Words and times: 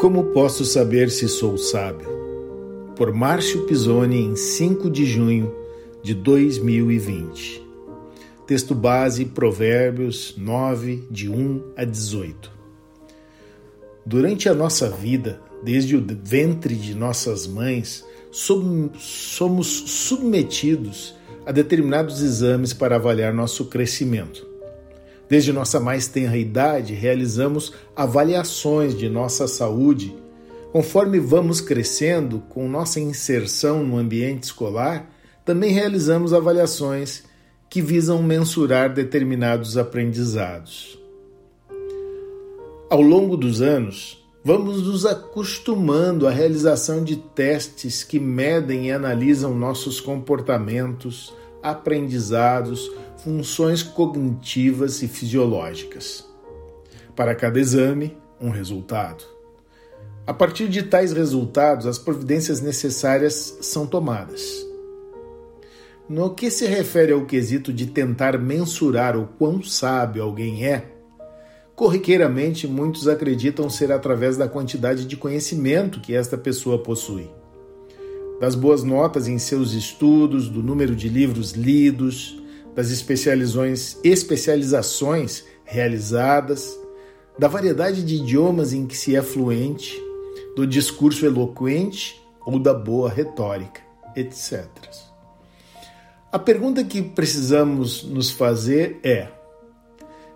Como 0.00 0.32
posso 0.32 0.64
saber 0.64 1.10
se 1.10 1.28
sou 1.28 1.58
sábio? 1.58 2.08
Por 2.96 3.12
Márcio 3.12 3.66
Pisoni, 3.66 4.18
em 4.18 4.34
5 4.34 4.88
de 4.88 5.04
junho 5.04 5.54
de 6.02 6.14
2020. 6.14 7.62
Texto 8.46 8.74
base 8.74 9.26
Provérbios 9.26 10.34
9, 10.38 11.04
de 11.10 11.28
1 11.28 11.72
a 11.76 11.84
18. 11.84 12.50
Durante 14.06 14.48
a 14.48 14.54
nossa 14.54 14.88
vida, 14.88 15.38
desde 15.62 15.94
o 15.94 16.02
ventre 16.02 16.74
de 16.76 16.94
nossas 16.94 17.46
mães, 17.46 18.02
somos 18.30 19.66
submetidos 19.68 21.14
a 21.44 21.52
determinados 21.52 22.22
exames 22.22 22.72
para 22.72 22.96
avaliar 22.96 23.34
nosso 23.34 23.66
crescimento. 23.66 24.49
Desde 25.30 25.52
nossa 25.52 25.78
mais 25.78 26.08
tenra 26.08 26.36
idade, 26.36 26.92
realizamos 26.92 27.72
avaliações 27.94 28.98
de 28.98 29.08
nossa 29.08 29.46
saúde. 29.46 30.12
Conforme 30.72 31.20
vamos 31.20 31.60
crescendo, 31.60 32.40
com 32.48 32.68
nossa 32.68 32.98
inserção 32.98 33.84
no 33.84 33.96
ambiente 33.96 34.42
escolar, 34.42 35.08
também 35.44 35.72
realizamos 35.72 36.34
avaliações 36.34 37.22
que 37.68 37.80
visam 37.80 38.20
mensurar 38.20 38.92
determinados 38.92 39.78
aprendizados. 39.78 40.98
Ao 42.90 43.00
longo 43.00 43.36
dos 43.36 43.62
anos, 43.62 44.26
vamos 44.44 44.82
nos 44.82 45.06
acostumando 45.06 46.26
à 46.26 46.30
realização 46.32 47.04
de 47.04 47.14
testes 47.14 48.02
que 48.02 48.18
medem 48.18 48.88
e 48.88 48.90
analisam 48.90 49.54
nossos 49.54 50.00
comportamentos, 50.00 51.32
aprendizados, 51.62 52.90
funções 53.18 53.82
cognitivas 53.82 55.02
e 55.02 55.08
fisiológicas. 55.08 56.24
Para 57.14 57.34
cada 57.34 57.58
exame, 57.60 58.16
um 58.40 58.50
resultado. 58.50 59.24
A 60.26 60.32
partir 60.32 60.68
de 60.68 60.82
tais 60.82 61.12
resultados, 61.12 61.86
as 61.86 61.98
providências 61.98 62.60
necessárias 62.60 63.58
são 63.60 63.86
tomadas. 63.86 64.66
No 66.08 66.34
que 66.34 66.50
se 66.50 66.66
refere 66.66 67.12
ao 67.12 67.24
quesito 67.24 67.72
de 67.72 67.86
tentar 67.86 68.38
mensurar 68.38 69.16
o 69.16 69.26
quão 69.38 69.62
sábio 69.62 70.22
alguém 70.22 70.66
é, 70.66 70.86
corriqueiramente 71.74 72.66
muitos 72.66 73.08
acreditam 73.08 73.70
ser 73.70 73.92
através 73.92 74.36
da 74.36 74.48
quantidade 74.48 75.06
de 75.06 75.16
conhecimento 75.16 76.00
que 76.00 76.14
esta 76.14 76.36
pessoa 76.36 76.82
possui 76.82 77.30
das 78.40 78.54
boas 78.54 78.82
notas 78.82 79.28
em 79.28 79.38
seus 79.38 79.74
estudos, 79.74 80.48
do 80.48 80.62
número 80.62 80.96
de 80.96 81.10
livros 81.10 81.52
lidos, 81.52 82.42
das 82.74 82.90
especializações, 82.90 85.44
realizadas, 85.62 86.74
da 87.38 87.46
variedade 87.46 88.02
de 88.02 88.16
idiomas 88.16 88.72
em 88.72 88.86
que 88.86 88.96
se 88.96 89.14
é 89.14 89.20
fluente, 89.20 89.94
do 90.56 90.66
discurso 90.66 91.26
eloquente 91.26 92.18
ou 92.46 92.58
da 92.58 92.72
boa 92.72 93.10
retórica, 93.10 93.82
etc. 94.16 94.66
A 96.32 96.38
pergunta 96.38 96.82
que 96.82 97.02
precisamos 97.02 98.04
nos 98.04 98.30
fazer 98.30 99.00
é: 99.02 99.28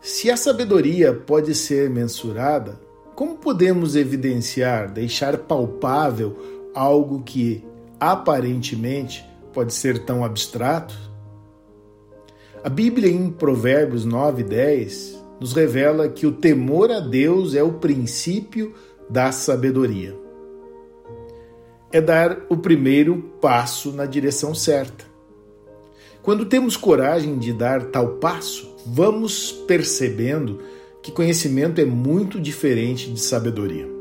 se 0.00 0.30
a 0.30 0.36
sabedoria 0.36 1.12
pode 1.12 1.52
ser 1.52 1.90
mensurada, 1.90 2.78
como 3.16 3.34
podemos 3.36 3.96
evidenciar, 3.96 4.92
deixar 4.92 5.36
palpável 5.38 6.70
algo 6.74 7.22
que 7.22 7.64
aparentemente 7.98 9.24
pode 9.52 9.74
ser 9.74 10.04
tão 10.04 10.24
abstrato? 10.24 10.94
A 12.62 12.68
Bíblia, 12.68 13.10
em 13.10 13.30
Provérbios 13.30 14.04
9 14.04 14.42
e 14.42 14.44
10, 14.44 15.24
nos 15.40 15.52
revela 15.52 16.08
que 16.08 16.26
o 16.26 16.32
temor 16.32 16.90
a 16.90 17.00
Deus 17.00 17.54
é 17.54 17.62
o 17.62 17.74
princípio 17.74 18.74
da 19.08 19.32
sabedoria. 19.32 20.16
É 21.90 22.00
dar 22.00 22.44
o 22.48 22.56
primeiro 22.56 23.22
passo 23.40 23.92
na 23.92 24.04
direção 24.04 24.54
certa. 24.54 25.04
Quando 26.22 26.44
temos 26.44 26.76
coragem 26.76 27.38
de 27.38 27.52
dar 27.52 27.86
tal 27.86 28.16
passo, 28.16 28.76
vamos 28.84 29.52
percebendo 29.52 30.60
que 31.02 31.12
conhecimento 31.12 31.80
é 31.80 31.84
muito 31.84 32.38
diferente 32.38 33.10
de 33.10 33.20
sabedoria. 33.20 33.97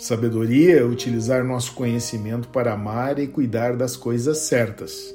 Sabedoria 0.00 0.78
é 0.78 0.82
utilizar 0.82 1.44
nosso 1.44 1.74
conhecimento 1.74 2.48
para 2.48 2.72
amar 2.72 3.18
e 3.18 3.26
cuidar 3.26 3.76
das 3.76 3.96
coisas 3.96 4.38
certas, 4.38 5.14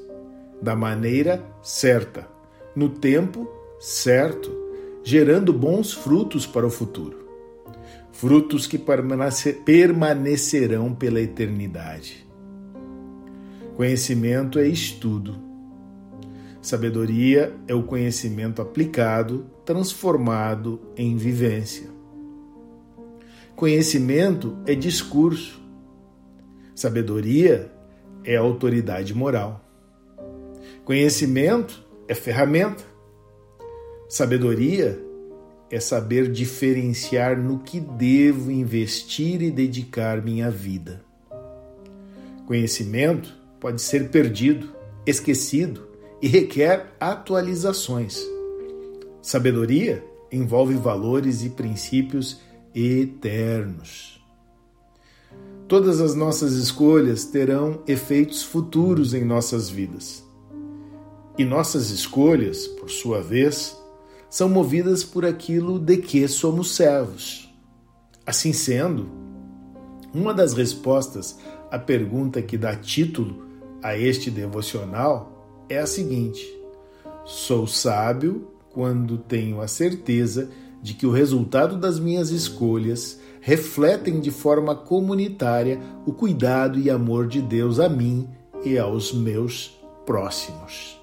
da 0.61 0.75
maneira 0.75 1.43
certa, 1.63 2.27
no 2.75 2.89
tempo 2.89 3.49
certo, 3.79 4.51
gerando 5.03 5.51
bons 5.51 5.91
frutos 5.91 6.45
para 6.45 6.67
o 6.67 6.69
futuro. 6.69 7.25
Frutos 8.11 8.67
que 8.67 8.77
permanecerão 8.77 10.93
pela 10.93 11.19
eternidade. 11.19 12.23
Conhecimento 13.75 14.59
é 14.59 14.67
estudo. 14.67 15.35
Sabedoria 16.61 17.55
é 17.67 17.73
o 17.73 17.81
conhecimento 17.81 18.61
aplicado, 18.61 19.47
transformado 19.65 20.79
em 20.95 21.17
vivência. 21.17 21.94
Conhecimento 23.55 24.57
é 24.65 24.75
discurso. 24.75 25.61
Sabedoria 26.75 27.71
é 28.21 28.35
autoridade 28.35 29.13
moral. 29.13 29.63
Conhecimento 30.83 31.81
é 32.05 32.13
ferramenta. 32.13 32.83
Sabedoria 34.09 35.01
é 35.71 35.79
saber 35.79 36.29
diferenciar 36.29 37.41
no 37.41 37.59
que 37.59 37.79
devo 37.79 38.51
investir 38.51 39.41
e 39.41 39.49
dedicar 39.49 40.21
minha 40.21 40.51
vida. 40.51 41.01
Conhecimento 42.45 43.33
pode 43.59 43.81
ser 43.81 44.09
perdido, 44.09 44.75
esquecido 45.05 45.87
e 46.21 46.27
requer 46.27 46.93
atualizações. 46.99 48.21
Sabedoria 49.21 50.03
envolve 50.29 50.75
valores 50.75 51.41
e 51.41 51.49
princípios 51.49 52.41
eternos. 52.75 54.21
Todas 55.67 56.01
as 56.01 56.13
nossas 56.13 56.53
escolhas 56.53 57.25
terão 57.25 57.81
efeitos 57.87 58.43
futuros 58.43 59.13
em 59.13 59.23
nossas 59.23 59.69
vidas. 59.69 60.23
E 61.37 61.45
nossas 61.45 61.89
escolhas, 61.89 62.67
por 62.67 62.89
sua 62.89 63.21
vez, 63.21 63.75
são 64.29 64.49
movidas 64.49 65.03
por 65.03 65.25
aquilo 65.25 65.79
de 65.79 65.97
que 65.97 66.27
somos 66.27 66.75
servos. 66.75 67.51
Assim 68.25 68.53
sendo, 68.53 69.09
uma 70.13 70.33
das 70.33 70.53
respostas 70.53 71.37
à 71.71 71.79
pergunta 71.79 72.41
que 72.41 72.57
dá 72.57 72.75
título 72.75 73.45
a 73.81 73.97
este 73.97 74.29
devocional 74.29 75.65
é 75.69 75.79
a 75.79 75.87
seguinte: 75.87 76.45
Sou 77.25 77.67
sábio 77.67 78.47
quando 78.71 79.17
tenho 79.17 79.61
a 79.61 79.67
certeza 79.67 80.49
de 80.85 80.93
que 80.93 81.07
o 81.07 81.11
resultado 81.11 81.77
das 81.77 81.97
minhas 81.97 82.29
escolhas 82.29 83.19
refletem 83.41 84.19
de 84.19 84.29
forma 84.29 84.75
comunitária 84.75 85.79
o 86.05 86.13
cuidado 86.13 86.77
e 86.77 86.91
amor 86.91 87.25
de 87.27 87.41
Deus 87.41 87.79
a 87.79 87.89
mim 87.89 88.29
e 88.63 88.77
aos 88.77 89.11
meus 89.11 89.75
próximos. 90.05 90.95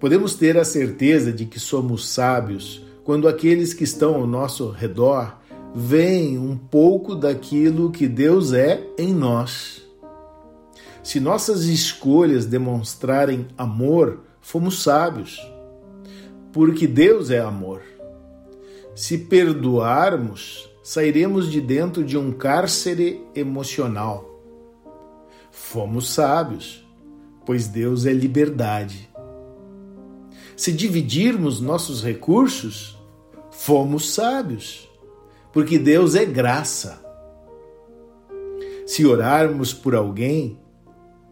Podemos 0.00 0.34
ter 0.34 0.58
a 0.58 0.64
certeza 0.64 1.32
de 1.32 1.46
que 1.46 1.60
somos 1.60 2.08
sábios 2.08 2.84
quando 3.04 3.28
aqueles 3.28 3.72
que 3.72 3.84
estão 3.84 4.16
ao 4.16 4.26
nosso 4.26 4.68
redor 4.70 5.36
veem 5.72 6.36
um 6.36 6.56
pouco 6.56 7.14
daquilo 7.14 7.92
que 7.92 8.08
Deus 8.08 8.52
é 8.52 8.84
em 8.98 9.14
nós. 9.14 9.86
Se 11.00 11.20
nossas 11.20 11.62
escolhas 11.66 12.44
demonstrarem 12.44 13.46
amor, 13.56 14.22
fomos 14.40 14.82
sábios 14.82 15.40
porque 16.52 16.86
Deus 16.86 17.30
é 17.30 17.38
amor. 17.38 17.82
Se 18.94 19.18
perdoarmos, 19.18 20.70
sairemos 20.82 21.50
de 21.50 21.60
dentro 21.60 22.02
de 22.02 22.16
um 22.16 22.32
cárcere 22.32 23.22
emocional. 23.34 24.40
Fomos 25.50 26.08
sábios, 26.10 26.86
pois 27.44 27.68
Deus 27.68 28.06
é 28.06 28.12
liberdade. 28.12 29.10
Se 30.56 30.72
dividirmos 30.72 31.60
nossos 31.60 32.02
recursos, 32.02 32.98
fomos 33.50 34.14
sábios, 34.14 34.88
porque 35.52 35.78
Deus 35.78 36.14
é 36.14 36.24
graça. 36.24 37.04
Se 38.86 39.04
orarmos 39.04 39.74
por 39.74 39.94
alguém, 39.94 40.58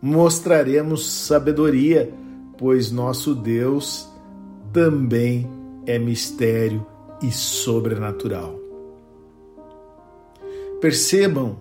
mostraremos 0.02 1.06
sabedoria, 1.10 2.12
pois 2.58 2.90
nosso 2.90 3.34
Deus 3.34 4.12
também 4.75 5.49
é 5.87 6.00
mistério 6.00 6.85
e 7.23 7.31
sobrenatural. 7.31 8.59
Percebam 10.81 11.56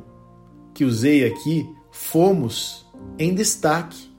que 0.73 0.83
usei 0.83 1.23
aqui 1.23 1.69
fomos 1.91 2.87
em 3.19 3.35
destaque, 3.35 4.11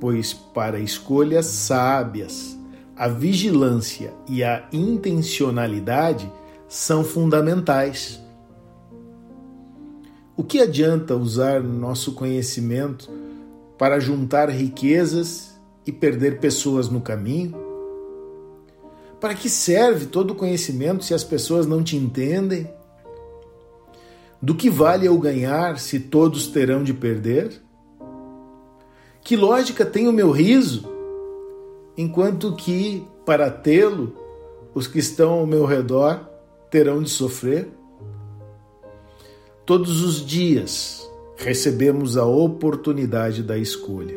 pois 0.00 0.32
para 0.32 0.80
escolhas 0.80 1.46
sábias, 1.46 2.58
a 2.96 3.06
vigilância 3.06 4.12
e 4.28 4.42
a 4.42 4.68
intencionalidade 4.72 6.30
são 6.68 7.04
fundamentais. 7.04 8.20
O 10.36 10.42
que 10.42 10.60
adianta 10.60 11.14
usar 11.14 11.62
nosso 11.62 12.14
conhecimento 12.14 13.08
para 13.78 14.00
juntar 14.00 14.50
riquezas 14.50 15.56
e 15.86 15.92
perder 15.92 16.40
pessoas 16.40 16.88
no 16.88 17.00
caminho? 17.00 17.67
Para 19.20 19.34
que 19.34 19.48
serve 19.48 20.06
todo 20.06 20.30
o 20.30 20.34
conhecimento 20.34 21.04
se 21.04 21.12
as 21.12 21.24
pessoas 21.24 21.66
não 21.66 21.82
te 21.82 21.96
entendem? 21.96 22.70
Do 24.40 24.54
que 24.54 24.70
vale 24.70 25.06
eu 25.06 25.18
ganhar 25.18 25.78
se 25.80 25.98
todos 25.98 26.46
terão 26.46 26.84
de 26.84 26.94
perder? 26.94 27.60
Que 29.20 29.34
lógica 29.34 29.84
tem 29.84 30.06
o 30.06 30.12
meu 30.12 30.30
riso, 30.30 30.88
enquanto 31.96 32.54
que, 32.54 33.04
para 33.26 33.50
tê-lo, 33.50 34.14
os 34.72 34.86
que 34.86 35.00
estão 35.00 35.32
ao 35.32 35.46
meu 35.46 35.64
redor 35.64 36.20
terão 36.70 37.02
de 37.02 37.10
sofrer? 37.10 37.68
Todos 39.66 40.02
os 40.02 40.24
dias 40.24 41.06
recebemos 41.36 42.16
a 42.16 42.24
oportunidade 42.24 43.42
da 43.42 43.58
escolha. 43.58 44.16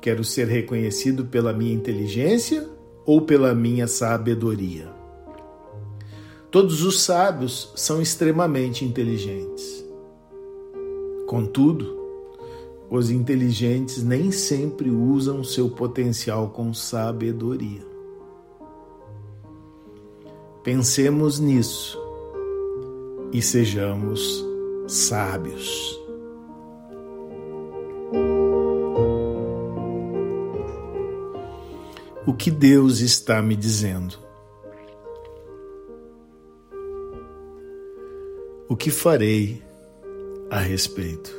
Quero 0.00 0.24
ser 0.24 0.48
reconhecido 0.48 1.24
pela 1.24 1.52
minha 1.52 1.72
inteligência 1.72 2.68
ou 3.08 3.22
pela 3.22 3.54
minha 3.54 3.88
sabedoria? 3.88 4.86
Todos 6.50 6.82
os 6.82 7.00
sábios 7.00 7.72
são 7.74 8.02
extremamente 8.02 8.84
inteligentes. 8.84 9.82
Contudo, 11.26 11.96
os 12.90 13.08
inteligentes 13.08 14.02
nem 14.02 14.30
sempre 14.30 14.90
usam 14.90 15.42
seu 15.42 15.70
potencial 15.70 16.50
com 16.50 16.74
sabedoria. 16.74 17.80
Pensemos 20.62 21.40
nisso 21.40 21.98
e 23.32 23.40
sejamos 23.40 24.44
sábios. 24.86 25.97
O 32.28 32.34
que 32.34 32.50
Deus 32.50 33.00
está 33.00 33.40
me 33.40 33.56
dizendo? 33.56 34.18
O 38.68 38.76
que 38.76 38.90
farei 38.90 39.62
a 40.50 40.58
respeito? 40.58 41.32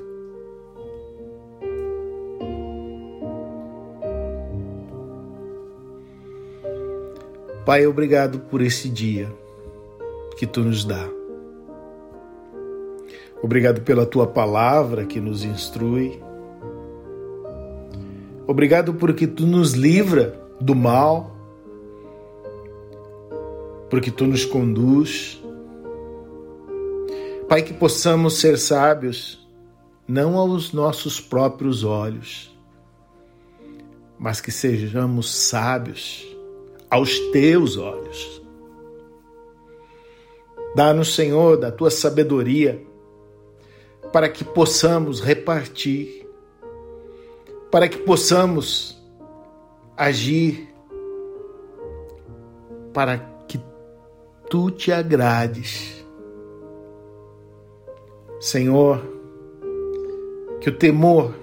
Pai, 7.64 7.86
obrigado 7.86 8.40
por 8.40 8.60
esse 8.60 8.90
dia 8.90 9.32
que 10.40 10.48
tu 10.48 10.62
nos 10.62 10.84
dá. 10.84 11.08
Obrigado 13.44 13.82
pela 13.82 14.08
tua 14.08 14.26
palavra 14.26 15.06
que 15.06 15.22
nos 15.22 15.44
instrui. 15.44 16.20
Obrigado 18.48 18.96
porque 18.96 19.28
tu 19.28 19.46
nos 19.46 19.74
livra 19.74 20.39
do 20.60 20.76
mal, 20.76 21.32
porque 23.90 24.12
tu 24.12 24.26
nos 24.26 24.46
conduz. 24.46 25.42
Pai, 27.48 27.64
que 27.64 27.74
possamos 27.74 28.36
ser 28.36 28.58
sábios, 28.58 29.48
não 30.08 30.38
aos 30.38 30.72
nossos 30.72 31.20
próprios 31.20 31.84
olhos, 31.84 32.56
mas 34.18 34.42
que 34.42 34.52
sejamos 34.52 35.34
sábios 35.34 36.26
aos 36.90 37.18
teus 37.32 37.78
olhos. 37.78 38.42
Dá-nos, 40.76 41.16
Senhor, 41.16 41.58
da 41.58 41.72
tua 41.72 41.90
sabedoria, 41.90 42.86
para 44.12 44.30
que 44.30 44.44
possamos 44.44 45.22
repartir, 45.22 46.28
para 47.72 47.88
que 47.88 47.98
possamos 47.98 48.99
agir, 50.00 50.70
para 52.94 53.18
que 53.50 53.60
tu 54.50 54.72
te 54.72 54.94
agrades. 54.94 56.06
Senhor, 58.40 59.06
que 60.62 60.70
o 60.70 60.78
temor 60.78 61.36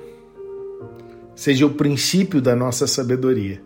seja 1.34 1.66
o 1.66 1.74
princípio 1.74 2.40
da 2.40 2.56
nossa 2.56 2.86
sabedoria 2.86 3.62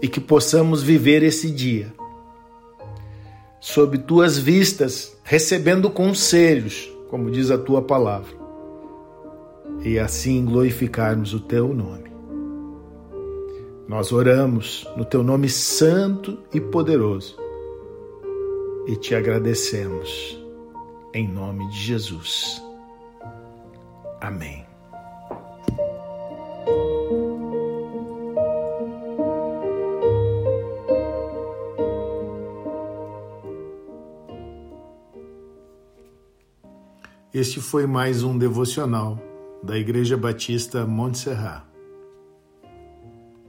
e 0.00 0.06
que 0.06 0.20
possamos 0.20 0.80
viver 0.80 1.24
esse 1.24 1.50
dia 1.50 1.92
sob 3.58 3.98
tuas 3.98 4.38
vistas, 4.38 5.16
recebendo 5.24 5.90
conselhos, 5.90 6.88
como 7.08 7.30
diz 7.30 7.50
a 7.50 7.58
tua 7.58 7.82
palavra, 7.82 8.32
e 9.84 9.98
assim 9.98 10.44
glorificarmos 10.44 11.34
o 11.34 11.40
teu 11.40 11.74
nome. 11.74 12.11
Nós 13.92 14.10
oramos 14.10 14.88
no 14.96 15.04
teu 15.04 15.22
nome 15.22 15.50
santo 15.50 16.38
e 16.50 16.58
poderoso 16.58 17.36
e 18.86 18.96
te 18.96 19.14
agradecemos 19.14 20.42
em 21.12 21.28
nome 21.28 21.68
de 21.68 21.76
Jesus. 21.76 22.62
Amém. 24.18 24.64
Este 37.34 37.60
foi 37.60 37.86
mais 37.86 38.22
um 38.22 38.38
devocional 38.38 39.18
da 39.62 39.76
Igreja 39.76 40.16
Batista 40.16 40.86
Montserrat. 40.86 41.71